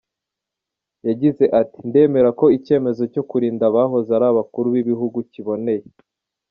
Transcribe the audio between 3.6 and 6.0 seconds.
abahoze ari abakuru b’ibihugu kiboneye.